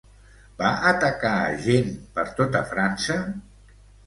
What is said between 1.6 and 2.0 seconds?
gent